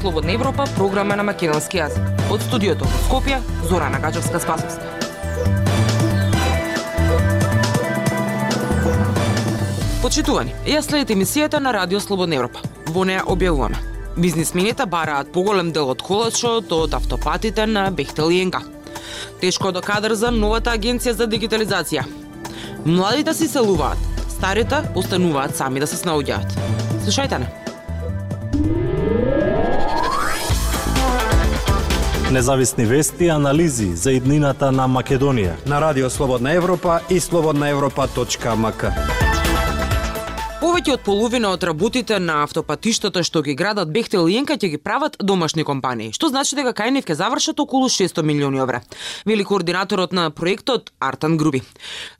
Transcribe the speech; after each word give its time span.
Слободна 0.00 0.32
Европа, 0.32 0.64
програма 0.76 1.16
на 1.16 1.24
македонски 1.24 1.78
јазик. 1.78 2.04
Од 2.28 2.42
студиото 2.44 2.84
во 2.84 2.98
Скопје, 3.06 3.38
Зора 3.68 3.88
Нагаджовска-Спасовска. 3.94 4.92
Почитувани, 10.02 10.52
ја 10.68 10.82
следите 10.84 11.16
емисијата 11.16 11.58
на 11.64 11.72
Радио 11.72 12.00
Слободна 12.00 12.36
Европа. 12.36 12.60
Во 12.92 13.08
неа 13.08 13.24
објавуваме. 13.24 13.80
Бизнисмените 14.16 14.86
бараат 14.86 15.32
поголем 15.32 15.72
дел 15.72 15.88
од 15.88 16.04
колачот 16.04 16.72
од 16.72 16.94
автопатите 16.94 17.66
на 17.66 17.90
Бехтел 17.90 18.30
и 18.30 18.42
Енга. 18.44 18.60
Тешко 19.40 19.72
до 19.72 19.80
кадар 19.80 20.12
за 20.12 20.30
новата 20.30 20.76
агенција 20.76 21.16
за 21.16 21.26
дигитализација. 21.26 22.04
Младите 22.84 23.34
си 23.34 23.48
селуваат, 23.48 23.98
старите 24.28 24.84
остануваат 24.94 25.56
сами 25.56 25.80
да 25.80 25.86
се 25.86 25.96
снаоѓаат. 25.96 26.52
Слушајте 27.04 27.40
не. 27.40 27.65
Независни 32.36 32.84
вести 32.84 33.24
и 33.24 33.28
анализи 33.28 33.94
за 33.96 34.12
иднината 34.12 34.68
на 34.68 34.84
Македонија 34.84 35.54
на 35.66 35.78
Радио 35.80 36.10
Слободна 36.10 36.50
Европа 36.52 36.98
и 37.08 37.16
слободнаевропа.мк. 37.20 38.90
Повеќе 40.60 40.92
од 40.98 41.00
половина 41.06 41.54
од 41.56 41.64
работите 41.64 42.18
на 42.20 42.42
автопатиштата 42.44 43.24
што 43.24 43.40
ги 43.40 43.56
градат 43.56 43.88
Бехтел 43.88 44.28
и 44.28 44.36
Енка 44.36 44.58
ќе 44.60 44.68
ги 44.74 44.76
прават 44.76 45.16
домашни 45.16 45.64
компании, 45.64 46.12
што 46.12 46.28
значи 46.28 46.60
дека 46.60 46.76
кај 46.76 46.92
нив 46.98 47.08
ќе 47.08 47.16
завршат 47.24 47.64
околу 47.64 47.88
600 47.88 48.20
милиони 48.20 48.60
евра. 48.60 48.84
Вели 49.24 49.40
координаторот 49.40 50.12
на 50.12 50.28
проектот 50.30 50.92
Артан 51.00 51.40
Груби. 51.40 51.64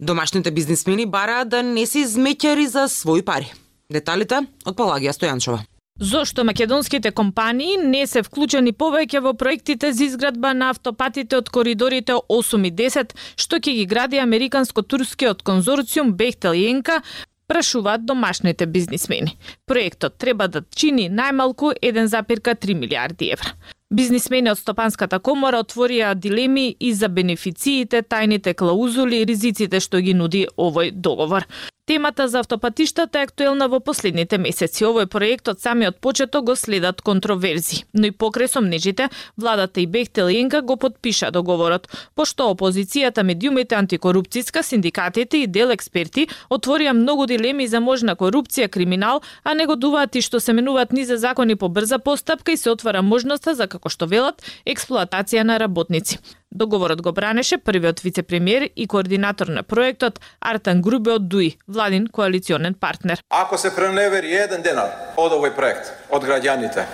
Домашните 0.01 0.51
бизнисмени 0.51 1.05
бараат 1.05 1.53
да 1.53 1.63
не 1.63 1.85
се 1.85 2.09
измеќари 2.09 2.65
за 2.73 2.89
своји 2.89 3.21
пари. 3.21 3.53
Деталите 3.93 4.47
од 4.65 4.81
Палагија 4.81 5.13
Стојанчова. 5.13 5.67
Зошто 5.99 6.45
македонските 6.45 7.11
компании 7.11 7.77
не 7.77 8.03
се 8.07 8.21
вклучени 8.23 8.75
повеќе 8.77 9.23
во 9.25 9.33
проектите 9.33 9.93
за 9.97 10.05
изградба 10.05 10.53
на 10.53 10.69
автопатите 10.75 11.39
од 11.39 11.49
коридорите 11.49 12.13
8 12.13 12.67
и 12.69 12.73
10, 12.73 13.15
што 13.41 13.57
ќе 13.57 13.73
ги 13.79 13.87
гради 13.89 14.21
американско-турскиот 14.21 15.41
конзорциум 15.43 16.13
Бехтел 16.13 16.53
и 16.53 16.67
Енка, 16.69 17.01
прашуваат 17.49 18.05
домашните 18.05 18.67
бизнисмени. 18.67 19.39
Проектот 19.67 20.19
треба 20.19 20.49
да 20.49 20.63
чини 20.69 21.09
најмалку 21.09 21.73
1,3 21.81 22.75
милиарди 22.75 23.33
евра. 23.33 23.57
Бизнисмени 23.95 24.51
од 24.51 24.59
Стопанската 24.59 25.19
комора 25.23 25.61
отворија 25.63 26.09
дилеми 26.19 26.65
и 26.81 26.89
за 27.01 27.09
бенефициите, 27.19 28.01
тајните 28.03 28.55
клаузули 28.59 29.21
и 29.23 29.29
ризиците 29.31 29.81
што 29.81 30.01
ги 30.03 30.15
нуди 30.23 30.43
овој 30.59 30.91
договор. 30.91 31.47
Темата 31.87 32.29
за 32.29 32.41
автопатиштата 32.41 33.21
е 33.21 33.23
актуелна 33.23 33.69
во 33.71 33.79
последните 33.79 34.41
месеци. 34.43 34.83
Овој 34.89 35.07
проект 35.07 35.47
од 35.47 35.61
самиот 35.63 36.01
почеток 36.03 36.49
го 36.49 36.57
следат 36.59 36.99
контроверзи. 36.99 37.85
Но 37.95 38.09
и 38.11 38.11
покрај 38.11 38.51
сомнежите, 38.51 39.07
владата 39.39 39.81
и 39.81 39.87
Бехтел 39.87 40.27
Енга 40.27 40.63
го 40.63 40.77
подпиша 40.77 41.31
договорот, 41.31 41.87
пошто 42.17 42.49
опозицијата, 42.51 43.23
медиумите, 43.23 43.79
антикорупцијска, 43.79 44.65
синдикатите 44.67 45.45
и 45.45 45.47
дел 45.47 45.71
експерти 45.71 46.27
отворија 46.51 46.91
многу 46.91 47.29
дилеми 47.31 47.69
за 47.71 47.79
можна 47.81 48.17
корупција, 48.17 48.67
криминал, 48.67 49.23
а 49.45 49.55
негодуваат 49.55 50.17
и 50.17 50.27
што 50.27 50.41
се 50.43 50.59
менуваат 50.59 50.93
низа 50.93 51.17
закони 51.23 51.55
по 51.55 51.69
брза 51.69 52.01
постапка 52.03 52.51
и 52.51 52.57
се 52.57 52.71
отвара 52.71 53.03
можноста 53.03 53.55
за, 53.55 53.69
како 53.77 53.93
што 53.93 54.09
велат, 54.11 54.43
експлоатација 54.67 55.45
на 55.47 55.61
работници. 55.63 56.19
Договорот 56.51 57.03
го 57.03 57.13
бранеше 57.13 57.59
првиот 57.59 58.01
вице-премиер 58.01 58.71
и 58.75 58.87
координатор 58.87 59.53
на 59.53 59.63
проектот 59.63 60.21
Артан 60.41 60.81
Грубе 60.83 61.19
од 61.19 61.29
ДУИ, 61.29 61.57
владин 61.69 62.07
коалиционен 62.09 62.75
партнер. 62.75 63.21
Ако 63.31 63.59
се 63.59 63.75
преневери 63.75 64.33
еден 64.33 64.63
денар 64.63 65.15
од 65.17 65.37
овој 65.37 65.53
проект, 65.57 65.93
од 66.11 66.25
граѓаните, 66.25 66.87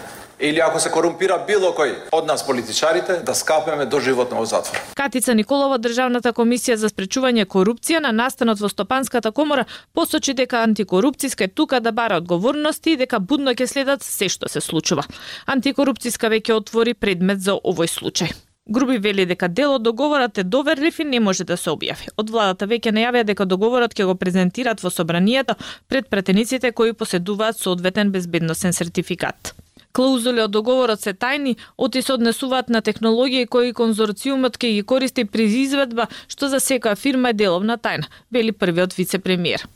или 0.43 0.61
ако 0.61 0.81
се 0.81 0.91
корумпира 0.91 1.39
било 1.47 1.71
кој 1.77 1.95
од 2.13 2.27
нас 2.27 2.43
политичарите, 2.47 3.21
да 3.23 3.35
скапеме 3.35 3.87
до 3.87 4.01
животно 4.01 4.43
во 4.43 4.45
затвор. 4.45 4.81
Катица 4.99 5.35
Николова, 5.39 5.79
Државната 5.79 6.33
комисија 6.35 6.75
за 6.75 6.91
спречување 6.91 7.47
корупција 7.47 8.03
на 8.03 8.13
настанот 8.13 8.61
во 8.61 8.69
Стопанската 8.69 9.33
комора, 9.33 9.65
посочи 9.95 10.35
дека 10.35 10.65
антикорупцијска 10.67 11.47
е 11.47 11.55
тука 11.55 11.81
да 11.81 11.93
бара 11.93 12.19
одговорности 12.19 12.93
и 12.93 12.97
дека 12.97 13.21
будно 13.21 13.55
ќе 13.55 13.67
следат 13.71 14.03
се 14.03 14.29
што 14.29 14.51
се 14.51 14.61
случува. 14.61 15.07
Антикорупцијска 15.47 16.33
веќе 16.35 16.59
отвори 16.59 16.95
предмет 16.95 17.41
за 17.41 17.55
овој 17.55 17.87
случај. 17.87 18.35
Груби 18.67 18.99
вели 18.99 19.27
дека 19.27 19.49
дел 19.49 19.75
од 19.75 19.83
договорот 19.83 20.39
е 20.39 20.45
доверлив 20.45 21.01
и 21.01 21.05
не 21.05 21.21
може 21.21 21.45
да 21.45 21.57
се 21.57 21.71
објави. 21.71 22.13
Од 22.17 22.31
владата 22.31 22.67
веќе 22.67 22.95
најавија 22.95 23.25
дека 23.31 23.47
договорот 23.47 23.95
ќе 23.95 24.07
го 24.07 24.15
презентираат 24.15 24.83
во 24.83 24.91
собранието 24.91 25.55
пред 25.89 26.09
претениците 26.11 26.71
кои 26.73 26.93
поседуваат 26.93 27.59
соодветен 27.59 28.13
безбедносен 28.13 28.73
сертификат. 28.73 29.55
Клаузули 29.93 30.41
од 30.41 30.51
договорот 30.51 31.03
се 31.05 31.13
тајни, 31.13 31.59
оти 31.77 32.03
се 32.03 32.15
однесуваат 32.15 32.71
на 32.73 32.81
технологии 32.81 33.47
кои 33.47 33.75
конзорциумот 33.77 34.57
ќе 34.57 34.73
ги 34.79 34.83
користи 34.83 35.25
при 35.25 35.45
изведба, 35.61 36.09
што 36.29 36.49
за 36.49 36.61
секоја 36.65 36.97
фирма 36.97 37.33
е 37.33 37.39
деловна 37.45 37.77
тајна, 37.77 38.09
вели 38.31 38.53
првиот 38.53 38.97
вице-премиер. 38.97 39.69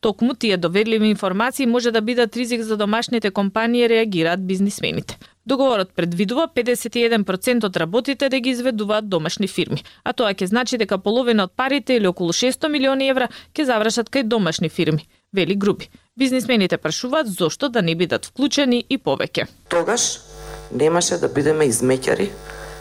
Токму 0.00 0.34
тие 0.34 0.56
доверливи 0.56 1.10
информации 1.10 1.66
може 1.66 1.90
да 1.90 2.00
бидат 2.00 2.36
ризик 2.36 2.62
за 2.62 2.76
домашните 2.76 3.30
компании, 3.30 3.88
реагираат 3.88 4.46
бизнисмените. 4.46 5.18
Договорот 5.46 5.90
предвидува 5.96 6.48
51% 6.54 7.64
од 7.64 7.76
работите 7.76 8.28
да 8.28 8.40
ги 8.40 8.50
изведуваат 8.50 9.08
домашни 9.08 9.48
фирми, 9.48 9.82
а 10.04 10.12
тоа 10.12 10.34
ќе 10.34 10.44
значи 10.44 10.78
дека 10.78 10.98
половина 10.98 11.48
од 11.48 11.52
парите 11.56 11.96
или 11.96 12.06
околу 12.06 12.32
600 12.32 12.68
милиони 12.68 13.08
евра 13.08 13.28
ќе 13.54 13.64
завршат 13.64 14.10
кај 14.10 14.28
домашни 14.28 14.68
фирми, 14.68 15.08
вели 15.32 15.54
групи. 15.54 15.90
Бизнисмените 16.18 16.76
прашуваат 16.78 17.28
зошто 17.30 17.68
да 17.68 17.82
не 17.82 17.94
бидат 17.94 18.26
вклучени 18.26 18.80
и 18.90 18.98
повеќе. 18.98 19.44
Тогаш 19.70 20.18
немаше 20.74 21.18
да 21.22 21.28
бидеме 21.30 21.68
измеќари 21.70 22.26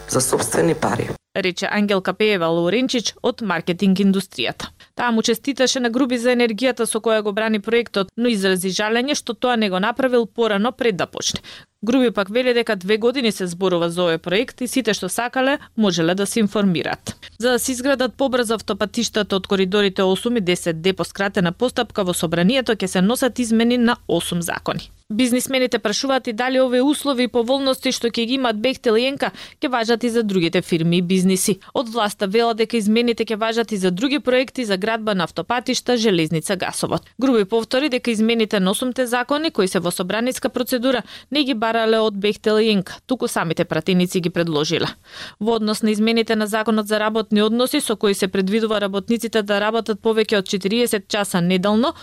за 0.09 0.21
собствени 0.21 0.73
пари. 0.73 1.09
Рече 1.37 1.67
Ангелка 1.71 2.13
Пеева 2.13 2.47
Лоренчич 2.49 3.13
од 3.21 3.43
маркетинг 3.45 3.99
индустријата. 4.01 4.71
Таа 4.95 5.11
му 5.11 5.21
честиташе 5.21 5.79
на 5.79 5.91
Груби 5.93 6.17
за 6.17 6.33
енергијата 6.33 6.87
со 6.89 6.97
која 6.97 7.21
го 7.21 7.31
брани 7.31 7.59
проектот, 7.59 8.09
но 8.17 8.31
изрази 8.33 8.73
жалење 8.73 9.13
што 9.13 9.35
тоа 9.37 9.55
не 9.55 9.69
го 9.69 9.79
направил 9.79 10.25
порано 10.25 10.71
пред 10.71 10.97
да 10.97 11.05
почне. 11.05 11.41
Груби 11.85 12.11
пак 12.11 12.29
вели 12.29 12.53
дека 12.53 12.75
две 12.75 12.97
години 12.97 13.31
се 13.31 13.45
зборува 13.47 13.89
за 13.93 14.01
овој 14.01 14.17
проект 14.17 14.61
и 14.65 14.67
сите 14.67 14.95
што 14.97 15.09
сакале 15.13 15.59
можеле 15.77 16.15
да 16.17 16.25
се 16.25 16.39
информираат. 16.41 17.13
За 17.37 17.51
да 17.51 17.59
се 17.59 17.71
изградат 17.71 18.15
побрзо 18.17 18.57
автопатиштата 18.57 19.37
од 19.37 19.47
коридорите 19.47 20.01
8 20.01 20.39
и 20.39 20.41
10 20.41 20.81
Д 20.81 20.93
по 20.93 21.05
скратена 21.05 21.51
постапка 21.51 22.03
во 22.03 22.17
собранието 22.17 22.73
ќе 22.73 22.87
се 22.87 23.01
носат 23.01 23.39
измени 23.39 23.77
на 23.77 23.97
8 24.09 24.39
закони. 24.41 24.89
Бизнисмените 25.13 25.79
прашуваат 25.79 26.27
и 26.27 26.33
дали 26.33 26.59
овие 26.59 26.81
услови 26.83 27.23
и 27.23 27.29
поволности 27.31 27.93
што 27.95 28.09
ќе 28.11 28.25
ги 28.27 28.33
имат 28.35 28.57
Бехтел 28.59 28.97
и 28.99 29.05
Енка 29.07 29.29
ќе 29.55 29.69
важат 29.71 30.03
и 30.03 30.09
за 30.11 30.23
другите 30.23 30.61
фирми 30.61 30.97
и 30.97 31.01
бизниси. 31.01 31.61
Од 31.73 31.87
власта 31.93 32.27
вела 32.27 32.51
дека 32.53 32.75
измените 32.75 33.23
ќе 33.23 33.37
важат 33.39 33.71
и 33.71 33.79
за 33.79 33.91
други 33.91 34.19
проекти 34.19 34.65
за 34.65 34.75
градба 34.75 35.15
на 35.15 35.23
автопатишта, 35.23 35.95
железница, 35.95 36.57
гасовод. 36.57 37.07
Груби 37.21 37.45
повтори 37.45 37.89
дека 37.89 38.11
измените 38.11 38.59
на 38.59 38.71
осумте 38.71 39.07
закони 39.07 39.51
кои 39.51 39.67
се 39.67 39.79
во 39.79 39.95
собраниска 39.95 40.49
процедура 40.49 41.03
не 41.31 41.43
ги 41.43 41.53
барале 41.53 42.03
од 42.03 42.19
Бехтел 42.19 42.59
и 42.59 42.67
Енка, 42.75 42.99
туку 43.07 43.31
самите 43.31 43.63
пратеници 43.63 44.19
ги 44.19 44.29
предложила. 44.29 44.91
Во 45.39 45.55
однос 45.55 45.83
на 45.83 45.91
измените 45.91 46.35
на 46.35 46.47
законот 46.47 46.87
за 46.87 46.99
работни 46.99 47.41
односи 47.41 47.79
со 47.79 47.95
кои 47.95 48.13
се 48.13 48.27
предвидува 48.27 48.81
работниците 48.81 49.41
да 49.41 49.61
работат 49.63 50.03
повеќе 50.03 50.43
од 50.43 50.51
40 50.51 51.07
часа 51.07 51.41
неделно, 51.41 51.95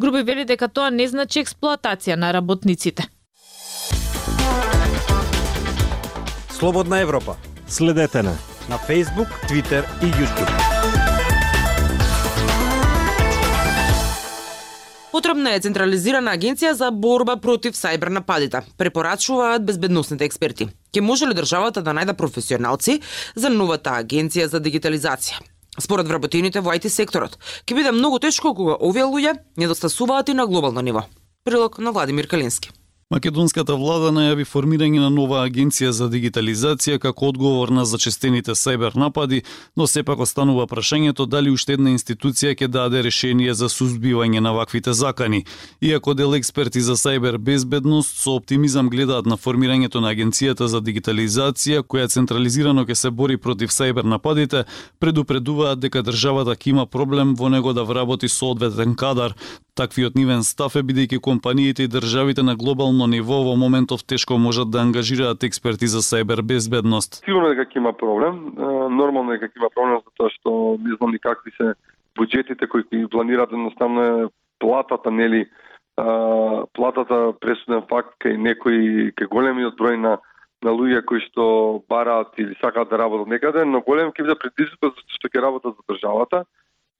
Груби 0.00 0.22
вели 0.22 0.44
дека 0.48 0.68
тоа 0.72 0.88
не 0.88 1.04
значи 1.08 1.42
експлоатација 1.44 2.14
на 2.16 2.30
работниците. 2.32 3.04
Слободна 6.48 7.02
Европа. 7.04 7.36
Следете 7.68 8.22
на 8.22 8.32
на 8.68 8.78
Facebook, 8.78 9.28
Twitter 9.48 9.84
и 10.02 10.06
YouTube. 10.06 10.52
Потребна 15.12 15.52
е 15.52 15.60
централизирана 15.60 16.32
агенција 16.32 16.72
за 16.72 16.90
борба 16.90 17.36
против 17.36 17.74
сајбер 17.76 18.08
нападите, 18.08 18.62
препорачуваат 18.78 19.66
безбедносните 19.66 20.24
експерти. 20.24 20.68
Ке 20.92 21.00
може 21.00 21.26
ли 21.26 21.34
државата 21.34 21.82
да 21.82 21.92
најде 21.92 22.16
професионалци 22.16 23.00
за 23.34 23.50
новата 23.50 24.00
агенција 24.00 24.46
за 24.46 24.60
дигитализација? 24.60 25.49
Според 25.78 26.08
вработените 26.08 26.60
во 26.60 26.74
IT 26.74 26.88
секторот, 26.88 27.38
ќе 27.66 27.74
биде 27.78 27.92
многу 27.92 28.18
тешко 28.18 28.54
кога 28.54 28.74
овие 28.80 29.06
луѓе 29.06 29.38
недостасуваат 29.56 30.28
и 30.28 30.34
на 30.34 30.46
глобално 30.46 30.80
ниво. 30.80 31.06
Прилог 31.44 31.78
на 31.78 31.92
Владимир 31.92 32.26
Калински. 32.26 32.70
Македонската 33.10 33.74
влада 33.74 34.12
најави 34.14 34.44
формирање 34.46 35.00
на 35.02 35.08
нова 35.10 35.40
агенција 35.42 35.88
за 35.90 36.06
дигитализација 36.12 37.00
како 37.02 37.32
одговор 37.32 37.72
на 37.74 37.82
зачестените 37.82 38.54
сајбер 38.54 38.94
напади, 38.94 39.40
но 39.76 39.88
сепак 39.90 40.20
останува 40.22 40.68
прашањето 40.70 41.26
дали 41.26 41.50
уште 41.50 41.74
една 41.74 41.90
институција 41.90 42.52
ќе 42.54 42.68
даде 42.70 43.02
решение 43.02 43.54
за 43.54 43.66
сузбивање 43.66 44.38
на 44.38 44.52
ваквите 44.54 44.94
закани. 44.94 45.40
Иако 45.80 46.14
дел 46.14 46.36
експерти 46.38 46.80
за 46.80 46.94
сајбер 46.94 47.38
безбедност 47.38 48.20
со 48.20 48.36
оптимизам 48.38 48.92
гледаат 48.94 49.26
на 49.26 49.34
формирањето 49.34 49.98
на 49.98 50.14
агенцијата 50.14 50.70
за 50.70 50.78
дигитализација 50.78 51.82
која 51.82 52.06
централизирано 52.06 52.86
ќе 52.86 52.94
се 52.94 53.10
бори 53.10 53.36
против 53.36 53.74
сајбер 53.74 54.06
нападите, 54.06 54.62
предупредуваат 55.00 55.82
дека 55.82 56.04
државата 56.06 56.54
ќе 56.54 56.70
има 56.76 56.86
проблем 56.86 57.34
во 57.34 57.50
него 57.50 57.72
да 57.72 57.82
вработи 57.82 58.28
соодветен 58.28 58.94
кадар, 58.94 59.34
Таквиот 59.80 60.12
нивен 60.12 60.42
став 60.44 60.74
е 60.76 60.82
бидејќи 60.84 61.22
компаниите 61.24 61.86
и 61.86 61.88
државите 61.88 62.42
на 62.44 62.52
глобално 62.52 63.06
ниво 63.08 63.38
во 63.46 63.54
моментов 63.56 64.04
тешко 64.04 64.36
можат 64.36 64.68
да 64.70 64.82
ангажираат 64.84 65.44
експерти 65.48 65.88
за 65.88 66.04
сајбер 66.04 66.42
безбедност. 66.44 67.24
Сигурно 67.24 67.48
е 67.48 67.54
дека 67.56 67.78
има 67.80 67.92
проблем. 67.92 68.52
Нормално 69.00 69.32
е 69.32 69.38
дека 69.38 69.56
има 69.56 69.70
проблем 69.72 70.04
затоа 70.04 70.28
што 70.36 70.76
не 70.84 70.92
знам 71.00 71.16
ни 71.16 71.18
какви 71.18 71.56
се 71.56 71.72
буџетите 72.12 72.68
кои 72.68 72.84
ги 72.92 73.08
планираат 73.08 73.56
едноставно 73.56 74.04
е 74.04 74.28
платата 74.60 75.10
нели 75.10 75.46
платата 76.76 77.32
пресуден 77.40 77.80
факт 77.88 78.20
кај 78.20 78.36
некои 78.36 79.12
кај 79.16 79.32
големиот 79.32 79.80
број 79.80 79.96
на 79.96 80.18
на 80.60 80.76
луѓе 80.76 81.00
кои 81.08 81.24
што 81.24 81.44
бараат 81.88 82.36
или 82.36 82.52
сакаат 82.60 82.90
да 82.90 82.98
работат 83.00 83.32
некаде, 83.32 83.64
но 83.64 83.80
голем 83.80 84.12
ќе 84.12 84.28
биде 84.28 84.36
предизвикот 84.36 85.00
што 85.08 85.28
ќе 85.32 85.40
работат 85.40 85.72
за 85.72 85.82
државата. 85.88 86.44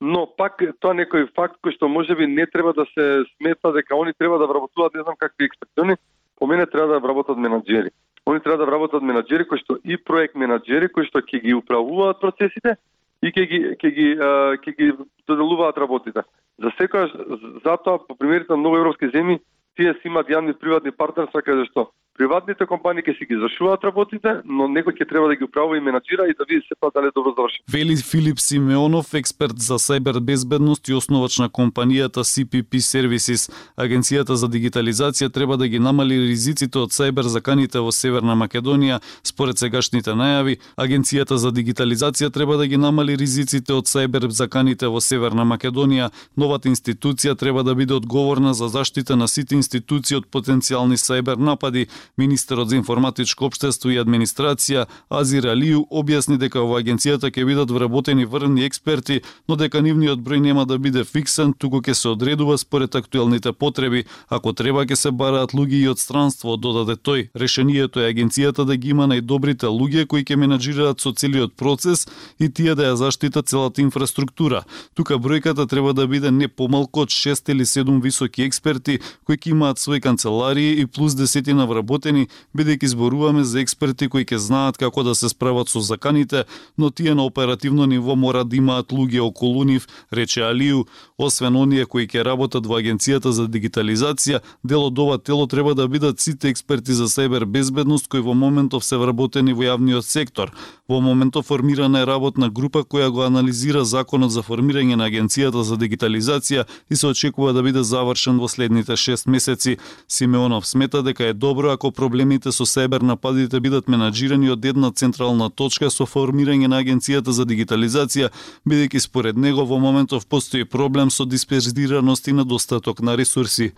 Но 0.01 0.25
пак 0.25 0.61
тоа 0.81 0.97
некој 0.97 1.29
факт 1.35 1.61
кој 1.61 1.75
што 1.77 1.87
можеби 1.87 2.25
не 2.27 2.45
треба 2.49 2.73
да 2.73 2.85
се 2.93 3.23
смета 3.37 3.71
дека 3.71 3.95
они 3.95 4.13
треба 4.17 4.39
да 4.41 4.47
вработуваат 4.49 4.95
не 4.97 5.03
знам 5.03 5.15
какви 5.19 5.45
експертиони, 5.45 5.95
По 6.41 6.47
мене 6.47 6.65
треба 6.65 6.87
да 6.87 6.99
вработат 6.99 7.37
менаџери. 7.37 7.91
Они 8.25 8.39
треба 8.39 8.57
да 8.57 8.65
вработат 8.65 9.03
менаџери 9.03 9.45
кои 9.45 9.59
што 9.61 9.77
и 9.85 9.93
проект 9.97 10.33
менаџери 10.33 10.89
кои 10.89 11.05
што 11.05 11.21
ќе 11.21 11.37
ги 11.37 11.53
управуваат 11.53 12.17
процесите 12.17 12.81
и 13.21 13.29
ќе 13.29 13.45
ги 13.45 13.59
ќе 13.77 13.91
ги 13.93 14.07
ќе 14.17 14.71
ги 14.73 14.87
доделуваат 15.29 15.77
работите. 15.77 16.25
За 16.57 16.73
секојаш 16.81 17.13
затоа 17.61 18.01
по 18.01 18.17
примерите 18.17 18.53
на 18.53 18.57
многу 18.57 18.81
европски 18.81 19.13
земји 19.13 19.37
тие 19.77 19.93
си 20.01 20.09
имаат 20.09 20.33
јавни 20.33 20.57
приватни 20.57 20.89
партнерства 20.91 21.45
каде 21.45 21.69
што 21.69 21.91
приватните 22.17 22.65
компании 22.65 23.03
ќе 23.03 23.15
си 23.17 23.25
ги 23.25 23.37
зашуваат 23.39 23.83
работите, 23.87 24.41
но 24.45 24.67
некој 24.67 24.95
ќе 24.99 25.07
треба 25.09 25.27
да 25.31 25.35
ги 25.35 25.45
управува 25.47 25.77
и 25.77 25.83
менаџира 25.83 26.27
и 26.29 26.35
да 26.37 26.45
види 26.49 26.61
се 26.67 26.75
дали 26.93 27.09
добро 27.15 27.33
завршено. 27.37 27.63
Вели 27.71 27.95
Филип 27.95 28.39
Симеонов, 28.39 29.13
експерт 29.13 29.57
за 29.57 29.79
сајбер 29.79 30.19
безбедност 30.19 30.87
и 30.89 30.93
основач 30.93 31.39
на 31.39 31.49
компанијата 31.49 32.23
CPP 32.27 32.83
Services. 32.83 33.49
Агенцијата 33.77 34.33
за 34.33 34.47
дигитализација 34.47 35.31
треба 35.31 35.57
да 35.57 35.67
ги 35.67 35.79
намали 35.79 36.19
ризиците 36.27 36.79
од 36.79 36.91
сајбер 36.91 37.25
заканите 37.31 37.79
во 37.79 37.91
Северна 37.91 38.35
Македонија. 38.35 38.99
Според 39.23 39.57
сегашните 39.57 40.11
најави, 40.11 40.59
Агенцијата 40.77 41.35
за 41.35 41.51
дигитализација 41.51 42.31
треба 42.31 42.57
да 42.57 42.67
ги 42.67 42.77
намали 42.77 43.15
ризиците 43.15 43.73
од 43.73 43.85
сајбер 43.85 44.27
заканите 44.29 44.87
во 44.87 45.01
Северна 45.01 45.45
Македонија. 45.45 46.11
Новата 46.35 46.69
институција 46.69 47.37
треба 47.37 47.63
да 47.63 47.75
биде 47.75 47.93
одговорна 47.93 48.53
за 48.53 48.67
заштита 48.67 49.15
на 49.15 49.27
сите 49.27 49.55
институции 49.55 50.17
од 50.17 50.27
потенцијални 50.27 50.99
сајбер 50.99 51.39
напади. 51.39 51.87
Министерот 52.17 52.69
за 52.69 52.75
информатичко 52.75 53.45
општество 53.45 53.89
и 53.89 53.99
администрација 54.01 54.85
Азир 55.09 55.47
Алију 55.51 55.85
објасни 55.91 56.37
дека 56.37 56.61
во 56.61 56.79
агенцијата 56.79 57.31
ќе 57.31 57.45
бидат 57.45 57.71
вработени 57.71 58.25
врвни 58.25 58.65
експерти, 58.65 59.21
но 59.47 59.55
дека 59.55 59.81
нивниот 59.81 60.19
број 60.19 60.41
нема 60.41 60.65
да 60.65 60.77
биде 60.77 61.03
фиксен, 61.03 61.53
туку 61.53 61.81
ќе 61.81 61.93
се 61.93 62.09
одредува 62.09 62.57
според 62.57 62.95
актуелните 62.95 63.51
потреби. 63.51 64.05
Ако 64.29 64.53
треба 64.53 64.85
ќе 64.85 64.95
се 64.95 65.11
бараат 65.11 65.53
луѓе 65.53 65.83
и 65.83 65.87
од 65.91 65.99
странство, 65.99 66.57
додаде 66.57 66.95
тој. 66.95 67.29
Решението 67.35 68.01
е 68.01 68.11
агенцијата 68.13 68.65
да 68.65 68.75
ги 68.75 68.93
има 68.95 69.07
најдобрите 69.11 69.67
луѓе 69.67 70.07
кои 70.07 70.23
ќе 70.23 70.37
менаџираат 70.37 71.01
со 71.01 71.11
целиот 71.11 71.55
процес 71.55 72.07
и 72.39 72.49
тие 72.49 72.75
да 72.75 72.91
ја 72.91 72.95
заштитат 72.95 73.47
целата 73.47 73.81
инфраструктура. 73.81 74.63
Тука 74.95 75.19
бројката 75.19 75.67
треба 75.67 75.93
да 75.93 76.07
биде 76.07 76.31
не 76.31 76.47
помалку 76.47 77.01
од 77.05 77.09
6 77.09 77.51
или 77.51 77.65
7 77.65 78.01
високи 78.01 78.43
експерти 78.43 78.99
кои 79.25 79.37
ќе 79.37 79.51
имаат 79.51 79.79
свои 79.79 80.01
канцеларии 80.01 80.81
и 80.81 80.85
плюс 80.85 81.15
десетина 81.15 81.65
вработени, 81.65 81.90
бидејќи 81.97 82.87
зборуваме 82.87 83.43
за 83.43 83.59
експерти 83.59 84.07
кои 84.09 84.25
ќе 84.25 84.37
знаат 84.37 84.77
како 84.77 85.03
да 85.03 85.15
се 85.15 85.29
справат 85.29 85.69
со 85.69 85.79
заканите, 85.79 86.45
но 86.77 86.91
тие 86.91 87.15
на 87.15 87.25
оперативно 87.25 87.85
ниво 87.85 88.15
мора 88.15 88.43
да 88.43 88.55
имаат 88.55 88.91
луѓе 88.91 89.19
околу 89.19 89.63
нив, 89.63 89.87
рече 90.11 90.41
Алију, 90.41 90.85
освен 91.17 91.55
оние 91.55 91.85
кои 91.85 92.07
ќе 92.07 92.23
работат 92.23 92.65
во 92.65 92.79
агенцијата 92.79 93.31
за 93.31 93.47
дигитализација, 93.47 94.41
дел 94.63 94.85
од 94.87 94.99
ова 94.99 95.17
тело 95.17 95.47
треба 95.47 95.73
да 95.75 95.87
бидат 95.87 96.19
сите 96.19 96.49
експерти 96.49 96.93
за 96.93 97.07
сајбер 97.07 97.45
безбедност 97.45 98.07
кои 98.07 98.19
во 98.19 98.33
моментов 98.33 98.85
се 98.85 98.97
вработени 98.97 99.53
во 99.53 99.63
јавниот 99.63 100.05
сектор. 100.05 100.51
Во 100.87 101.01
моментов 101.01 101.45
формирана 101.47 102.01
е 102.01 102.05
работна 102.05 102.49
група 102.49 102.83
која 102.83 103.09
го 103.09 103.23
анализира 103.23 103.85
законот 103.85 104.31
за 104.31 104.41
формирање 104.43 104.95
на 104.95 105.07
агенцијата 105.09 105.63
за 105.63 105.77
дигитализација 105.77 106.65
и 106.89 106.95
се 106.95 107.07
очекува 107.07 107.53
да 107.53 107.63
биде 107.63 107.83
завршен 107.83 108.39
во 108.39 108.47
следните 108.47 108.97
6 108.97 109.27
месеци. 109.29 109.77
Симеонов 110.07 110.67
смета 110.67 111.03
дека 111.03 111.25
е 111.25 111.33
добро 111.33 111.71
ако 111.81 111.89
проблемите 111.91 112.51
со 112.53 112.61
сајбер 112.69 113.01
нападите 113.01 113.57
бидат 113.57 113.87
менаџирани 113.89 114.51
од 114.53 114.65
една 114.69 114.91
централна 114.93 115.47
точка 115.49 115.89
со 115.89 116.05
формирање 116.05 116.69
на 116.69 116.77
агенцијата 116.77 117.33
за 117.33 117.41
дигитализација, 117.49 118.29
бидејќи 118.69 119.01
според 119.01 119.33
него 119.37 119.65
во 119.65 119.81
моментов 119.81 120.29
постои 120.29 120.61
проблем 120.61 121.09
со 121.09 121.25
дисперзираност 121.25 122.27
и 122.27 122.37
недостаток 122.37 123.01
на 123.01 123.17
ресурси. 123.17 123.71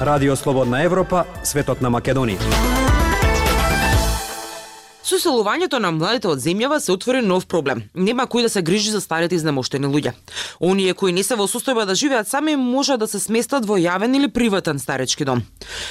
Радио 0.00 0.34
Слободна 0.36 0.82
Европа, 0.82 1.22
светот 1.44 1.78
на 1.80 1.90
Македонија. 1.90 2.81
Со 5.02 5.18
селувањето 5.18 5.80
на 5.82 5.90
младите 5.90 6.28
од 6.30 6.38
земјава 6.38 6.78
се 6.80 6.92
отвори 6.92 7.20
нов 7.26 7.46
проблем. 7.50 7.82
Нема 7.94 8.28
кој 8.30 8.46
да 8.46 8.48
се 8.48 8.62
грижи 8.62 8.90
за 8.94 9.00
старите 9.02 9.34
изнемоштени 9.34 9.88
луѓе. 9.90 10.12
Оние 10.60 10.94
кои 10.94 11.12
не 11.12 11.24
се 11.26 11.34
во 11.34 11.48
состојба 11.50 11.86
да 11.86 11.94
живеат 11.94 12.28
сами 12.28 12.54
можат 12.56 13.00
да 13.00 13.08
се 13.10 13.18
сместат 13.18 13.66
во 13.66 13.78
јавен 13.82 14.14
или 14.16 14.28
приватен 14.28 14.78
старечки 14.78 15.24
дом. 15.24 15.42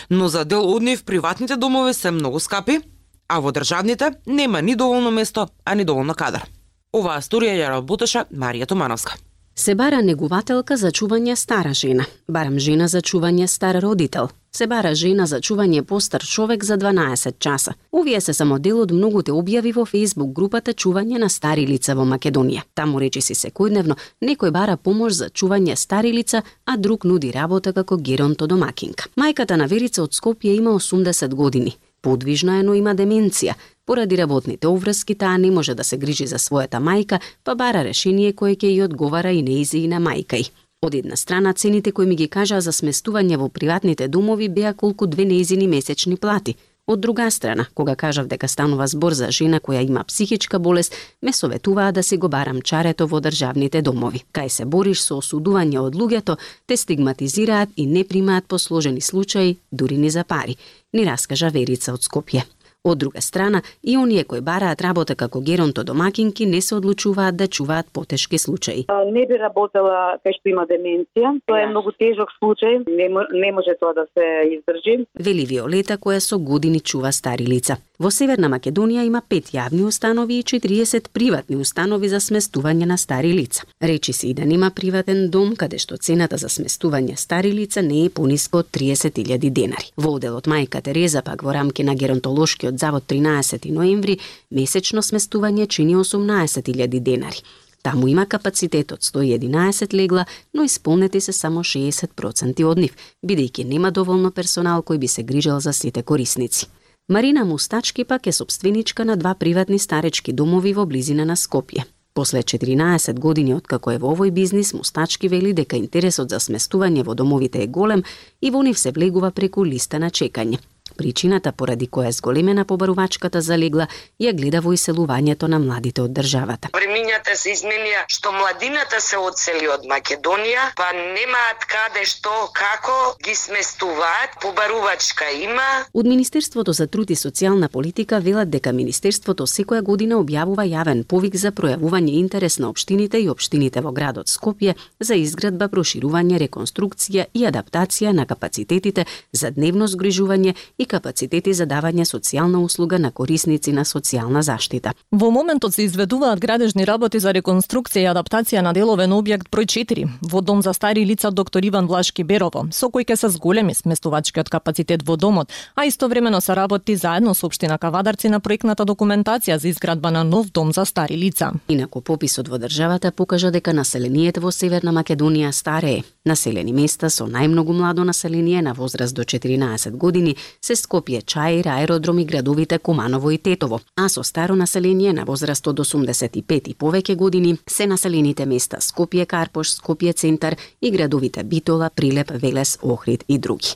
Но 0.10 0.30
за 0.30 0.46
дел 0.46 0.64
од 0.64 0.84
нив 0.84 1.04
приватните 1.04 1.58
домови 1.58 1.94
се 1.94 2.12
многу 2.12 2.40
скапи, 2.40 2.80
а 3.28 3.40
во 3.40 3.52
државните 3.52 4.14
нема 4.26 4.62
ни 4.62 4.76
доволно 4.76 5.12
место, 5.12 5.48
а 5.66 5.76
ни 5.76 5.84
доволно 5.84 6.16
кадар. 6.16 6.48
Оваа 6.94 7.20
сторија 7.20 7.60
ја 7.60 7.76
работеше 7.76 8.26
Марија 8.32 8.66
Томановска. 8.66 9.20
Се 9.56 9.76
бара 9.76 10.02
негувателка 10.02 10.78
за 10.78 10.92
чување 10.92 11.36
стара 11.36 11.74
жена, 11.74 12.06
барам 12.28 12.60
жена 12.60 12.88
за 12.88 13.02
чување 13.02 13.48
стар 13.48 13.82
родител, 13.84 14.30
се 14.52 14.68
бара 14.68 14.96
жена 14.96 15.26
за 15.26 15.40
чување 15.40 15.82
постар 15.82 16.24
човек 16.24 16.64
за 16.64 16.78
12 16.78 17.40
часа. 17.40 17.74
Овие 17.92 18.22
се 18.22 18.34
само 18.34 18.60
дел 18.60 18.80
од 18.80 18.92
многуте 18.92 19.32
објави 19.32 19.74
во 19.76 19.86
Facebook 19.86 20.34
групата 20.34 20.74
Чување 20.74 21.20
на 21.20 21.30
стари 21.30 21.68
лица 21.68 21.96
во 21.96 22.04
Македонија. 22.08 22.64
Таму 22.74 23.00
речи 23.00 23.22
си 23.22 23.36
секојдневно 23.36 23.96
некој 24.22 24.52
бара 24.52 24.78
помош 24.78 25.14
за 25.14 25.30
чување 25.30 25.76
стари 25.76 26.12
лица, 26.12 26.44
а 26.66 26.78
друг 26.78 27.04
нуди 27.04 27.32
работа 27.32 27.74
како 27.74 27.98
геронто 27.98 28.48
домакинка. 28.48 29.08
Мајката 29.16 29.56
на 29.56 29.68
Верица 29.68 30.04
од 30.04 30.12
Скопје 30.12 30.56
има 30.58 30.72
80 30.72 31.36
години. 31.36 31.78
Подвижна 32.02 32.60
е, 32.60 32.64
но 32.64 32.74
има 32.74 32.96
деменција. 32.96 33.54
Поради 33.86 34.18
работните 34.18 34.68
обврски, 34.68 35.16
таа 35.16 35.38
не 35.38 35.52
може 35.52 35.76
да 35.76 35.84
се 35.84 35.98
грижи 35.98 36.28
за 36.28 36.38
својата 36.38 36.82
мајка, 36.82 37.20
па 37.44 37.56
бара 37.56 37.84
решение 37.84 38.34
кое 38.34 38.56
ќе 38.56 38.74
ја 38.74 38.86
одговара 38.90 39.32
и 39.32 39.42
неизи 39.42 39.84
и 39.86 39.88
на 39.88 40.00
мајка 40.02 40.40
й. 40.42 40.50
Од 40.82 40.96
една 40.96 41.16
страна, 41.16 41.54
цените 41.54 41.92
кои 41.92 42.06
ми 42.06 42.16
ги 42.16 42.28
кажаа 42.28 42.62
за 42.62 42.72
сместување 42.74 43.38
во 43.38 43.50
приватните 43.50 44.08
домови 44.08 44.50
беа 44.50 44.74
колку 44.74 45.08
две 45.08 45.26
неизини 45.26 45.68
месечни 45.68 46.18
плати. 46.18 46.56
Од 46.92 47.00
друга 47.00 47.32
страна, 47.32 47.66
кога 47.74 47.96
кажав 47.96 48.28
дека 48.28 48.48
станува 48.52 48.84
збор 48.88 49.14
за 49.16 49.30
жена 49.32 49.62
која 49.64 49.80
има 49.88 50.04
психичка 50.04 50.60
болест, 50.60 50.96
ме 51.22 51.32
советуваа 51.34 51.92
да 51.92 52.04
си 52.04 52.18
го 52.18 52.28
барам 52.28 52.60
чарето 52.62 53.08
во 53.08 53.22
државните 53.24 53.82
домови. 53.82 54.26
Кај 54.36 54.50
се 54.52 54.66
бориш 54.66 55.00
со 55.00 55.22
осудување 55.24 55.80
од 55.80 55.96
луѓето, 55.96 56.36
те 56.68 56.78
стигматизираат 56.78 57.70
и 57.78 57.86
не 57.88 58.04
примаат 58.04 58.44
посложени 58.48 59.02
случаи, 59.02 59.58
дури 59.72 59.98
ни 59.98 60.10
за 60.10 60.24
пари, 60.24 60.58
ни 60.94 61.06
раскажа 61.08 61.48
Верица 61.48 61.94
од 61.94 62.04
Скопје. 62.04 62.44
Од 62.84 62.98
друга 62.98 63.22
страна, 63.22 63.62
и 63.84 63.98
оние 63.98 64.24
кои 64.24 64.42
бараат 64.42 64.82
работа 64.82 65.16
како 65.16 65.42
геронто 65.42 65.84
домакинки 65.84 66.46
не 66.46 66.62
се 66.62 66.76
одлучуваат 66.76 67.38
да 67.38 67.48
чуваат 67.48 67.86
потешки 67.94 68.38
случаи. 68.38 68.86
Не 69.12 69.26
би 69.30 69.38
работела 69.38 70.18
кај 70.26 70.34
што 70.40 70.50
има 70.50 70.66
деменција. 70.66 71.36
Тоа 71.46 71.62
е 71.62 71.68
многу 71.70 71.94
тежок 71.94 72.34
случај, 72.42 72.82
не, 72.90 73.08
не 73.38 73.52
може 73.54 73.78
тоа 73.78 73.94
да 73.94 74.08
се 74.18 74.26
издржи. 74.56 75.06
Вели 75.14 75.46
Виолета 75.46 76.00
која 76.02 76.18
со 76.20 76.40
години 76.40 76.82
чува 76.82 77.12
стари 77.12 77.46
лица. 77.46 77.78
Во 78.02 78.10
Северна 78.10 78.48
Македонија 78.50 79.04
има 79.06 79.20
пет 79.22 79.52
јавни 79.54 79.84
установи 79.86 80.40
и 80.40 80.44
40 80.52 81.10
приватни 81.14 81.58
установи 81.62 82.08
за 82.10 82.18
сместување 82.18 82.88
на 82.90 82.96
стари 82.98 83.30
лица. 83.38 83.68
Речи 83.80 84.14
се 84.14 84.32
и 84.32 84.34
да 84.34 84.46
нема 84.46 84.72
приватен 84.72 85.30
дом 85.30 85.52
каде 85.56 85.78
што 85.78 86.00
цената 86.02 86.40
за 86.42 86.50
сместување 86.50 87.14
стари 87.16 87.52
лица 87.54 87.84
не 87.86 88.00
е 88.06 88.10
пониско 88.10 88.64
од 88.64 88.72
30.000 88.74 89.52
денари. 89.52 89.92
Во 89.98 90.16
оделот 90.16 90.50
Мајка 90.50 90.82
Тереза 90.82 91.22
пак 91.22 91.46
во 91.46 91.54
рамки 91.54 91.84
на 91.84 91.94
геронтолошкиот 91.94 92.80
завод 92.80 93.06
13 93.06 93.70
ноември 93.70 94.18
месечно 94.50 95.06
сместување 95.06 95.70
чини 95.70 95.96
18.000 95.96 97.00
денари. 97.00 97.46
Таму 97.84 98.08
има 98.08 98.26
капацитет 98.26 98.98
од 98.98 99.06
111 99.06 99.94
легла, 99.94 100.26
но 100.54 100.66
исполнети 100.66 101.22
се 101.22 101.34
само 101.34 101.62
60% 101.62 102.66
од 102.66 102.78
нив, 102.82 102.98
бидејќи 103.22 103.70
нема 103.70 103.92
доволно 103.92 104.32
персонал 104.32 104.82
кој 104.82 104.98
би 104.98 105.08
се 105.08 105.22
грижал 105.22 105.60
за 105.60 105.74
сите 105.74 106.02
корисници. 106.02 106.66
Марина 107.10 107.46
Мустачки 107.46 108.04
пак 108.04 108.28
е 108.28 108.32
собственичка 108.32 109.06
на 109.06 109.18
два 109.18 109.36
приватни 109.36 109.80
старечки 109.80 110.34
домови 110.34 110.74
во 110.74 110.86
близина 110.86 111.26
на 111.26 111.36
Скопје. 111.36 111.84
После 112.14 112.44
14 112.44 113.20
години 113.20 113.54
откако 113.54 113.92
е 113.92 113.98
во 113.98 114.14
овој 114.16 114.32
бизнис, 114.32 114.74
Мустачки 114.74 115.28
вели 115.28 115.54
дека 115.54 115.76
интересот 115.76 116.30
за 116.30 116.40
сместување 116.40 117.04
во 117.04 117.16
домовите 117.16 117.64
е 117.64 117.68
голем 117.68 118.04
и 118.42 118.52
во 118.52 118.64
нив 118.64 118.80
се 118.80 118.92
влегува 118.92 119.32
преку 119.32 119.66
листа 119.66 120.00
на 120.00 120.10
чекање. 120.12 120.60
Причината 120.98 121.52
поради 121.52 121.88
која 121.88 122.12
зголемена 122.12 122.66
побарувачката 122.66 123.42
залегла 123.42 123.88
ја 124.20 124.34
гледа 124.36 124.62
во 124.62 124.74
иселувањето 124.74 125.48
на 125.48 125.60
младите 125.60 126.02
од 126.02 126.14
државата. 126.14 126.70
Времињата 126.74 127.36
се 127.36 127.54
изменија 127.56 128.06
што 128.08 128.32
младината 128.32 129.02
се 129.02 129.18
одсели 129.18 129.68
од 129.68 129.86
Македонија, 129.90 130.72
па 130.76 130.92
немаат 130.96 131.66
каде 131.70 132.06
што 132.06 132.32
како 132.54 133.16
ги 133.24 133.36
сместуваат, 133.36 134.38
побарувачка 134.42 135.30
има. 135.44 135.86
Од 135.94 136.06
Министерството 136.06 136.74
за 136.74 136.88
труд 136.88 137.10
и 137.12 137.16
социјална 137.16 137.70
политика 137.70 138.20
велат 138.20 138.50
дека 138.50 138.72
Министерството 138.72 139.48
секоја 139.48 139.82
година 139.82 140.20
објавува 140.22 140.66
јавен 140.68 141.04
повик 141.04 141.36
за 141.36 141.52
пројавување 141.52 142.18
интерес 142.20 142.60
на 142.60 142.70
општините 142.70 143.22
и 143.22 143.30
општините 143.30 143.82
во 143.82 143.92
градот 143.92 144.28
Скопје 144.28 144.76
за 145.00 145.16
изградба, 145.16 145.68
проширување, 145.72 146.40
реконструкција 146.42 147.28
и 147.34 147.46
адаптација 147.50 148.14
на 148.16 148.26
капацитетите 148.26 149.06
за 149.32 149.52
дневно 149.52 149.88
згрижување 149.88 150.56
и 150.82 150.86
капацитети 150.86 151.54
за 151.54 151.68
давање 151.70 152.06
социјална 152.10 152.58
услуга 152.66 152.98
на 153.00 153.12
корисници 153.12 153.72
на 153.72 153.86
социјална 153.86 154.42
заштита. 154.42 154.94
Во 155.12 155.30
моментот 155.32 155.74
се 155.74 155.84
изведуваат 155.86 156.40
градежни 156.40 156.86
работи 156.86 157.20
за 157.20 157.34
реконструкција 157.38 158.06
и 158.06 158.10
адаптација 158.10 158.64
на 158.66 158.74
делове 158.74 159.08
на 159.08 159.20
објект 159.22 159.52
број 159.54 159.70
4 159.70 160.08
во 160.32 160.42
дом 160.42 160.62
за 160.62 160.74
стари 160.74 161.06
лица 161.06 161.32
доктор 161.32 161.64
Иван 161.64 161.88
Влашки 161.88 162.24
Берово, 162.24 162.68
со 162.72 162.90
кој 162.90 163.06
ќе 163.06 163.16
се 163.16 163.30
зголеми 163.30 163.76
сместувачкиот 163.78 164.50
капацитет 164.50 165.06
во 165.08 165.18
домот, 165.18 165.50
а 165.76 165.86
истовремено 165.86 166.42
се 166.42 166.56
работи 166.56 166.96
заедно 166.96 167.36
со 167.36 167.46
општина 167.46 167.78
Кавадарци 167.78 168.30
на 168.30 168.40
проектната 168.40 168.86
документација 168.86 169.58
за 169.58 169.68
изградба 169.68 170.12
на 170.12 170.24
нов 170.24 170.52
дом 170.52 170.74
за 170.74 170.86
стари 170.86 171.18
лица. 171.18 171.52
Инаку 171.70 172.02
пописот 172.02 172.48
во 172.48 172.58
државата 172.58 173.12
покажа 173.12 173.52
дека 173.52 173.74
населението 173.74 174.42
во 174.42 174.52
Северна 174.52 174.92
Македонија 174.92 175.52
старее. 175.52 176.04
Населени 176.26 176.74
места 176.74 177.10
со 177.10 177.26
најмногу 177.26 177.74
младо 177.74 178.04
население 178.04 178.62
на 178.62 178.74
возраст 178.74 179.16
до 179.16 179.24
14 179.24 179.92
години 179.92 180.36
се 180.62 180.71
Скопје, 180.76 181.22
Чаир, 181.26 181.68
аеродром 181.68 182.20
и 182.20 182.26
градовите 182.26 182.80
Куманово 182.80 183.32
и 183.32 183.38
Тетово, 183.38 183.82
а 183.96 184.10
со 184.10 184.24
старо 184.24 184.56
население 184.56 185.14
на 185.14 185.26
возраст 185.26 185.68
од 185.68 185.80
85 185.80 186.68
и 186.68 186.74
повеќе 186.76 187.16
години 187.16 187.58
се 187.68 187.88
населените 187.88 188.46
места 188.46 188.78
Скопје, 188.78 189.26
Карпош, 189.26 189.76
Скопје 189.78 190.14
центар 190.14 190.56
и 190.82 190.92
градовите 190.92 191.44
Битола, 191.44 191.90
Прилеп, 191.96 192.32
Велес, 192.32 192.78
Охрид 192.82 193.24
и 193.28 193.38
други. 193.38 193.76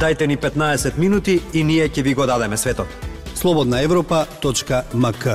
Дайте 0.00 0.26
ни 0.26 0.36
15 0.36 0.98
минути 0.98 1.40
и 1.52 1.64
ние 1.64 1.88
ќе 1.88 2.02
ви 2.02 2.14
го 2.14 2.26
дадеме 2.26 2.56
светот. 2.56 2.86
Слободна 3.34 3.82
Европа.мк 3.82 5.26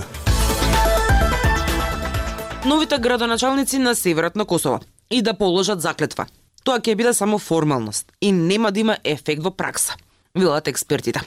Новите 2.66 2.98
градоначалници 2.98 3.78
на 3.78 3.96
северот 3.96 4.36
на 4.36 4.46
Косово 4.46 4.80
и 5.12 5.22
да 5.22 5.34
положат 5.34 5.82
заклетва. 5.82 6.26
Тоа 6.66 6.82
ќе 6.82 6.96
биде 6.98 7.14
само 7.14 7.38
формалност 7.38 8.10
и 8.22 8.32
нема 8.32 8.72
да 8.74 8.80
има 8.82 8.98
ефект 9.04 9.44
во 9.46 9.52
пракса 9.54 9.94
велат 10.36 10.68
експертите. 10.68 11.22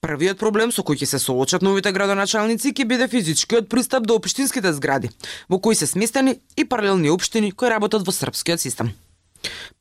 Првиот 0.00 0.38
проблем 0.38 0.70
со 0.72 0.84
кој 0.86 1.02
ќе 1.02 1.08
се 1.10 1.18
соочат 1.18 1.66
новите 1.66 1.90
градоначалници 1.92 2.70
ќе 2.72 2.86
биде 2.86 3.08
физичкиот 3.10 3.68
пристап 3.68 4.06
до 4.06 4.16
општинските 4.16 4.72
згради, 4.72 5.10
во 5.50 5.58
кои 5.58 5.74
се 5.74 5.90
сместени 5.90 6.38
и 6.56 6.64
паралелни 6.64 7.10
општини 7.10 7.52
кои 7.52 7.68
работат 7.68 8.06
во 8.06 8.14
српскиот 8.14 8.62
систем. 8.62 8.94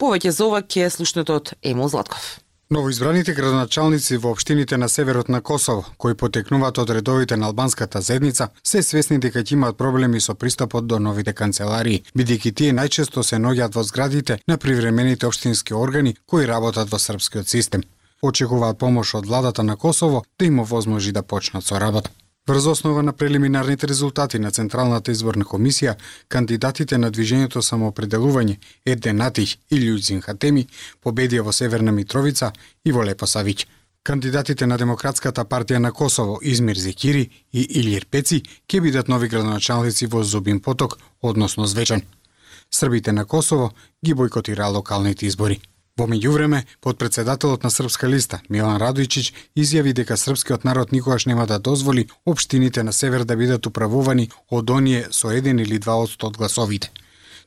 Повеќе 0.01 0.33
за 0.33 0.49
ова 0.49 0.61
ќе 0.65 0.89
слушнете 0.89 1.37
од 1.37 1.53
Емил 1.61 1.87
Златков. 1.87 2.39
Новоизбраните 2.71 3.33
градоначалници 3.33 4.17
во 4.17 4.29
општините 4.29 4.77
на 4.77 4.89
северот 4.89 5.29
на 5.29 5.41
Косово, 5.41 5.85
кои 5.97 6.13
потекнуваат 6.13 6.77
од 6.77 6.91
редовите 6.93 7.37
на 7.37 7.47
албанската 7.47 8.01
заедница, 8.01 8.49
се 8.63 8.83
свесни 8.85 9.17
дека 9.17 9.41
ќе 9.41 9.55
имаат 9.55 9.77
проблеми 9.77 10.21
со 10.21 10.35
пристапот 10.35 10.85
до 10.85 10.99
новите 10.99 11.33
канцеларии, 11.33 12.03
бидејќи 12.13 12.53
тие 12.53 12.75
најчесто 12.77 13.25
се 13.25 13.41
ноѓаат 13.41 13.73
во 13.73 13.83
зградите 13.83 14.37
на 14.47 14.57
привремените 14.57 15.25
општински 15.25 15.73
органи 15.73 16.15
кои 16.29 16.45
работат 16.45 16.93
во 16.93 16.99
српскиот 16.99 17.49
систем. 17.49 17.89
Очекуваат 18.21 18.77
помош 18.77 19.15
од 19.15 19.25
владата 19.25 19.63
на 19.63 19.75
Косово 19.75 20.23
да 20.39 20.45
им 20.45 20.59
овозможи 20.59 21.11
да 21.11 21.23
почнат 21.23 21.65
со 21.65 21.79
работа. 21.79 22.11
Врз 22.47 22.65
основа 22.65 23.03
на 23.03 23.13
прелиминарните 23.13 23.87
резултати 23.87 24.39
на 24.39 24.51
Централната 24.51 25.11
изборна 25.11 25.45
комисија, 25.45 25.95
кандидатите 26.27 26.97
на 26.97 27.11
движењето 27.11 27.61
самоопределување 27.61 28.57
Еден 28.85 29.21
Атих 29.21 29.57
и 29.69 29.77
Лјудзин 29.77 30.21
Хатеми 30.21 30.67
победија 31.03 31.41
во 31.41 31.51
Северна 31.53 31.91
Митровица 31.91 32.51
и 32.85 32.91
во 32.91 33.03
Лепо 33.03 33.25
Савиќ. 33.25 33.65
Кандидатите 34.03 34.65
на 34.65 34.77
Демократската 34.77 35.45
партија 35.45 35.77
на 35.77 35.91
Косово 35.91 36.39
Измир 36.41 36.77
Зекири 36.77 37.29
и 37.53 37.67
Илјер 37.81 38.05
Пеци 38.05 38.41
ќе 38.67 38.81
бидат 38.81 39.07
нови 39.07 39.27
градоначалници 39.27 40.07
во 40.07 40.23
Зубин 40.23 40.59
Поток, 40.59 40.97
односно 41.21 41.67
Звечан. 41.67 42.01
Србите 42.71 43.11
на 43.11 43.25
Косово 43.25 43.71
ги 44.05 44.13
бойкотира 44.13 44.67
локалните 44.67 45.25
избори. 45.25 45.61
Во 45.99 46.05
меѓувреме, 46.07 46.61
подпредседателот 46.79 47.65
на 47.67 47.69
Српска 47.69 48.07
листа, 48.07 48.37
Милан 48.47 48.77
Радојчиć, 48.79 49.33
изјави 49.59 49.91
дека 49.91 50.15
српскиот 50.15 50.63
народ 50.63 50.93
никогаш 50.95 51.25
нема 51.27 51.43
да 51.45 51.57
дозволи 51.59 52.05
општините 52.25 52.83
на 52.87 52.93
север 52.93 53.25
да 53.27 53.35
бидат 53.35 53.67
управувани 53.67 54.29
од 54.49 54.69
оние 54.71 55.09
со 55.11 55.33
еден 55.35 55.59
или 55.59 55.79
два 55.79 55.97
од 55.99 56.37
гласовите. 56.37 56.87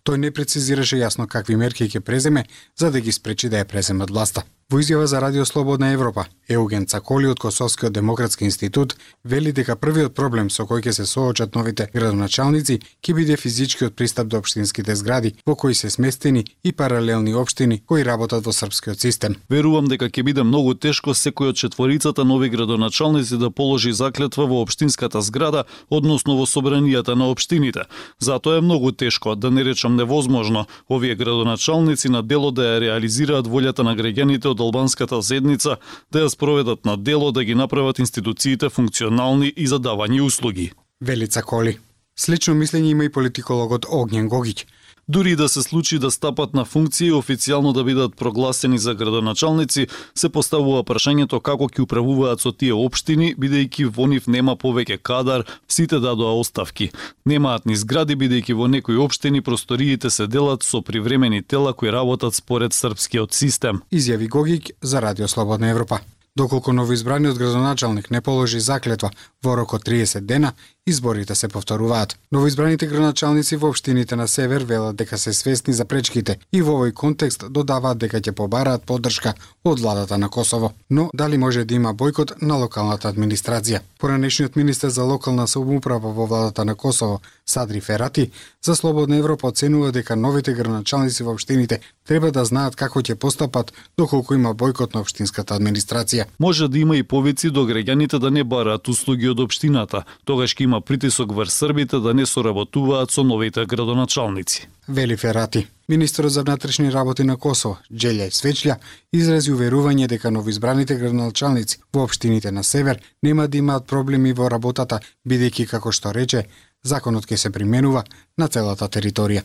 Тој 0.04 0.16
не 0.16 0.30
прецизираше 0.30 1.00
јасно 1.00 1.26
какви 1.32 1.56
мерки 1.56 1.88
ќе 1.88 2.00
преземе 2.00 2.44
за 2.76 2.90
да 2.90 3.00
ги 3.00 3.12
спречи 3.12 3.48
да 3.48 3.64
ја 3.64 3.64
преземат 3.64 4.10
власта. 4.10 4.44
Во 4.72 4.78
изјава 4.80 5.04
за 5.04 5.20
Радио 5.20 5.44
Слободна 5.44 5.90
Европа, 5.92 6.24
Еуген 6.48 6.86
Цаколи 6.86 7.26
од 7.28 7.38
Косовскиот 7.38 7.92
демократски 7.92 8.44
институт 8.44 8.96
вели 9.24 9.52
дека 9.52 9.76
првиот 9.76 10.14
проблем 10.16 10.48
со 10.48 10.64
кој 10.64 10.80
ќе 10.86 10.92
се 10.96 11.04
соочат 11.04 11.54
новите 11.54 11.90
градоначалници 11.92 12.78
ќе 13.04 13.14
биде 13.14 13.36
физичкиот 13.36 13.92
пристап 13.92 14.30
до 14.32 14.40
општинските 14.40 14.96
згради 14.96 15.34
во 15.44 15.56
кои 15.60 15.74
се 15.74 15.90
сместени 15.90 16.46
и 16.64 16.72
паралелни 16.72 17.34
општини 17.34 17.82
кои 17.84 18.04
работат 18.04 18.46
во 18.46 18.52
српскиот 18.52 18.96
систем. 19.00 19.36
Верувам 19.50 19.90
дека 19.92 20.08
ќе 20.08 20.24
биде 20.24 20.42
многу 20.42 20.72
тешко 20.72 21.12
секој 21.12 21.52
од 21.52 21.60
четворицата 21.60 22.24
нови 22.24 22.48
градоначалници 22.48 23.36
да 23.36 23.50
положи 23.50 23.92
заклетва 23.92 24.46
во 24.46 24.62
општинската 24.64 25.20
зграда, 25.20 25.66
односно 25.90 26.38
во 26.40 26.48
собранијата 26.48 27.12
на 27.12 27.28
општините. 27.28 27.84
Затоа 28.18 28.56
е 28.56 28.64
многу 28.64 28.92
тешко, 28.92 29.36
да 29.36 29.50
не 29.50 29.64
речам 29.64 29.96
невозможно, 29.96 30.64
овие 30.88 31.14
градоначалници 31.14 32.08
на 32.08 32.22
дело 32.22 32.50
да 32.50 32.72
ја 32.72 32.80
реализираат 32.80 33.44
волјата 33.44 33.84
на 33.84 33.92
граѓаните 33.92 34.48
од 34.48 34.61
албанската 34.62 35.20
зедница 35.22 35.76
да 36.12 36.24
ја 36.24 36.32
спроведат 36.32 36.84
на 36.84 36.96
дело 36.96 37.32
да 37.32 37.44
ги 37.44 37.54
направат 37.54 37.98
институциите 37.98 38.68
функционални 38.68 39.52
и 39.56 39.66
за 39.66 39.78
давање 39.78 40.20
услуги. 40.20 40.72
Велица 41.00 41.42
Коли. 41.42 41.78
Слично 42.16 42.54
мислење 42.54 42.92
има 42.92 43.04
и 43.04 43.12
политикологот 43.12 43.86
Огњен 43.86 44.28
Гогиќ. 44.28 44.64
Дури 45.08 45.36
да 45.36 45.48
се 45.48 45.62
случи 45.62 45.98
да 45.98 46.10
стапат 46.10 46.54
на 46.54 46.64
функции 46.64 47.08
и 47.08 47.12
официјално 47.12 47.72
да 47.72 47.84
бидат 47.84 48.16
прогласени 48.16 48.78
за 48.78 48.94
градоначалници, 48.94 49.86
се 50.14 50.28
поставува 50.28 50.84
прашањето 50.86 51.40
како 51.42 51.66
ќе 51.66 51.82
управуваат 51.82 52.40
со 52.40 52.52
тие 52.52 52.70
општини, 52.72 53.34
бидејќи 53.34 53.90
во 53.90 54.06
нив 54.06 54.30
нема 54.30 54.54
повеќе 54.54 55.00
кадар, 55.02 55.42
сите 55.68 55.98
дадоа 55.98 56.38
оставки. 56.38 56.92
Немаат 57.26 57.66
ни 57.66 57.74
згради, 57.76 58.14
бидејќи 58.14 58.54
во 58.54 58.70
некои 58.70 58.96
општини 58.96 59.42
просториите 59.42 60.10
се 60.10 60.26
делат 60.26 60.62
со 60.62 60.82
привремени 60.82 61.42
тела 61.42 61.74
кои 61.74 61.90
работат 61.90 62.34
според 62.34 62.72
српскиот 62.72 63.34
систем. 63.34 63.82
Изјави 63.90 64.28
Гогик 64.28 64.70
за 64.82 65.02
Радио 65.02 65.28
Слободна 65.28 65.70
Европа. 65.70 66.00
Доколку 66.36 66.72
новоизбраниот 66.72 67.36
градоначалник 67.36 68.10
не 68.10 68.20
положи 68.20 68.60
заклетва 68.60 69.10
во 69.44 69.56
рок 69.56 69.74
од 69.74 69.82
30 69.84 70.20
дена, 70.24 70.54
изборите 70.86 71.34
се 71.34 71.48
повторуваат. 71.48 72.16
Новоизбраните 72.32 72.86
градоначалници 72.86 73.56
во 73.56 73.68
општините 73.68 74.16
на 74.16 74.28
Север 74.28 74.64
велат 74.64 74.96
дека 74.96 75.18
се 75.18 75.32
свесни 75.32 75.74
за 75.74 75.84
пречките 75.84 76.38
и 76.52 76.62
во 76.62 76.74
овој 76.74 76.92
контекст 76.92 77.44
додаваат 77.50 77.98
дека 78.02 78.18
ќе 78.18 78.34
побараат 78.34 78.82
поддршка 78.82 79.34
од 79.64 79.80
владата 79.80 80.18
на 80.18 80.28
Косово. 80.28 80.72
Но 80.90 81.10
дали 81.14 81.38
може 81.38 81.64
да 81.64 81.74
има 81.74 81.94
бојкот 81.94 82.42
на 82.42 82.58
локалната 82.58 83.08
администрација? 83.08 83.80
Поранешниот 83.98 84.56
министер 84.56 84.88
за 84.88 85.04
локална 85.04 85.46
самоуправа 85.46 86.10
во 86.12 86.26
владата 86.26 86.64
на 86.64 86.74
Косово, 86.74 87.20
Садри 87.46 87.80
Ферати, 87.80 88.30
за 88.64 88.76
Слободна 88.76 89.16
Европа 89.16 89.46
оценува 89.48 89.92
дека 89.92 90.16
новите 90.16 90.52
градоначалници 90.52 91.22
во 91.22 91.32
општините 91.32 91.80
треба 92.06 92.30
да 92.30 92.44
знаат 92.44 92.76
како 92.76 93.00
ќе 93.00 93.14
постапат 93.14 93.72
доколку 93.98 94.34
има 94.34 94.54
бојкот 94.54 94.94
на 94.94 95.00
општинската 95.00 95.54
администрација. 95.54 96.26
Може 96.38 96.68
да 96.68 96.78
има 96.78 96.96
и 96.96 97.02
повици 97.02 97.50
до 97.50 97.66
граѓаните 97.66 98.18
да 98.18 98.30
не 98.30 98.44
бараат 98.44 98.88
услуги 98.88 99.28
од 99.28 99.40
општината, 99.40 100.04
тогаш 100.24 100.54
ќе 100.56 100.64
има 100.64 100.71
притисок 100.80 101.32
врз 101.32 101.52
србите 101.52 101.98
да 101.98 102.14
не 102.14 102.26
соработуваат 102.26 103.10
со 103.10 103.24
новите 103.24 103.66
градоначалници. 103.66 104.68
Вели 104.88 105.16
Ферати. 105.16 105.66
Министерот 105.88 106.32
за 106.32 106.42
внатрешни 106.42 106.92
работи 106.92 107.22
на 107.24 107.36
Косово, 107.36 107.78
Джелја 107.92 108.30
Свечља, 108.30 108.76
изрази 109.12 109.52
уверување 109.52 110.06
дека 110.08 110.30
новоизбраните 110.30 110.94
градоначалници 110.94 111.78
во 111.92 112.04
општините 112.04 112.50
на 112.50 112.64
Север 112.64 113.00
нема 113.22 113.48
да 113.48 113.58
имаат 113.58 113.86
проблеми 113.86 114.32
во 114.32 114.48
работата, 114.48 115.00
бидејќи 115.28 115.66
како 115.68 115.92
што 115.92 116.12
рече, 116.12 116.46
законот 116.82 117.26
ќе 117.26 117.36
се 117.36 117.50
применува 117.50 118.04
на 118.38 118.48
целата 118.48 118.88
територија. 118.88 119.42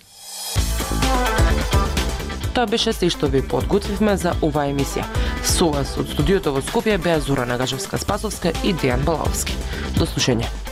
Тоа 2.53 2.65
беше 2.65 2.93
се 2.93 3.09
што 3.09 3.27
ви 3.29 3.43
подготвивме 3.45 4.15
за 4.17 4.31
оваа 4.41 4.71
емисија. 4.71 5.03
Со 5.45 5.67
вас 5.73 5.91
од 6.01 6.09
студиото 6.09 6.55
во 6.55 6.63
Скопје 6.65 6.97
беа 6.97 7.19
Зора 7.21 7.45
Нагажевска 7.45 7.99
Спасовска 8.01 8.55
и 8.63 8.73
Дејан 8.73 9.05
Балавски. 9.05 9.53
До 9.99 10.09
слушање. 10.09 10.66